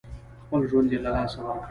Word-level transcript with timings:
خپل 0.43 0.61
ژوند 0.69 0.87
یې 0.93 0.99
له 1.05 1.09
لاسه 1.15 1.37
ورکړ. 1.43 1.67